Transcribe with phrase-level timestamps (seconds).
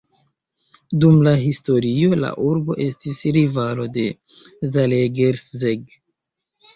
[1.01, 4.07] Dum la historio la urbo estis rivalo de
[4.79, 5.85] Zalaegerszeg.